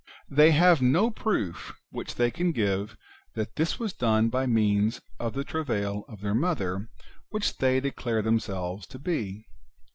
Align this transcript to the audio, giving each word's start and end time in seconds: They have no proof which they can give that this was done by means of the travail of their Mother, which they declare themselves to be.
They 0.31 0.49
have 0.49 0.81
no 0.81 1.11
proof 1.11 1.75
which 1.91 2.15
they 2.15 2.31
can 2.31 2.53
give 2.53 2.97
that 3.35 3.55
this 3.55 3.77
was 3.77 3.93
done 3.93 4.29
by 4.29 4.47
means 4.47 4.99
of 5.19 5.33
the 5.33 5.43
travail 5.43 6.05
of 6.07 6.21
their 6.21 6.33
Mother, 6.33 6.89
which 7.29 7.57
they 7.57 7.79
declare 7.79 8.23
themselves 8.23 8.87
to 8.87 8.97
be. 8.97 9.45